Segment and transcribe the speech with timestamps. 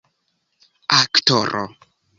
[0.99, 1.63] aktoro